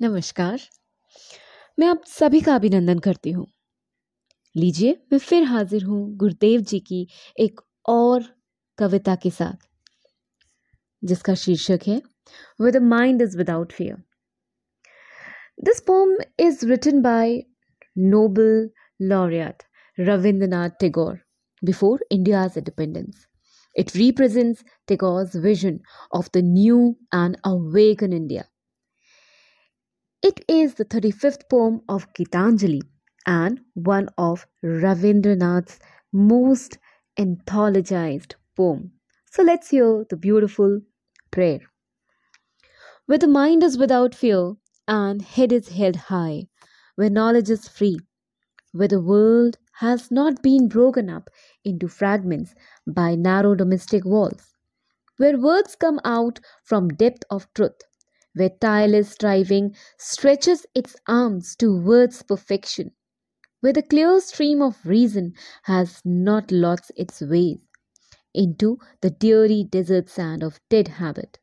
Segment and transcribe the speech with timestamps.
[0.00, 0.60] नमस्कार।
[1.78, 3.46] मैं आप सभी का अभिनंदन करती हूँ।
[4.56, 7.06] लीजिए, मैं फिर हाजिर हूँ गुरुदेव जी की
[7.40, 8.24] एक और
[8.78, 9.56] कविता के साथ,
[11.02, 12.00] जिसका शीर्षक है
[12.60, 14.02] with mind is without fear
[15.64, 17.36] this poem is written by
[17.98, 18.70] Nobel
[19.02, 19.62] laureate
[19.98, 21.18] Rabindranath Tagore
[21.62, 23.26] before India's independence
[23.76, 25.80] It represents Tagore's vision
[26.12, 28.44] of the new and awakened India.
[30.24, 32.80] It is the 35th poem of Gitanjali
[33.26, 35.78] and one of Ravindranath's
[36.14, 36.78] most
[37.18, 38.92] anthologized poem.
[39.30, 40.80] So let's hear the beautiful
[41.30, 41.60] prayer.
[43.04, 44.54] Where the mind is without fear
[44.88, 46.48] and head is held high,
[46.94, 47.98] where knowledge is free,
[48.72, 51.28] where the world has not been broken up
[51.66, 52.54] into fragments
[52.86, 54.54] by narrow domestic walls,
[55.18, 57.82] where words come out from depth of truth,
[58.34, 62.92] where tireless striving stretches its arms towards perfection,
[63.60, 67.60] where the clear stream of reason has not lost its ways
[68.34, 71.38] into the dreary desert sand of dead habit,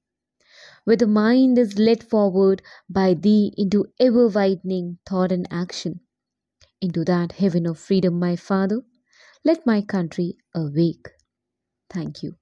[0.84, 6.02] where the mind is led forward by thee into ever widening thought and action,
[6.81, 8.81] into that heaven of freedom, my Father.
[9.45, 11.09] Let my country awake.
[11.89, 12.38] Thank you.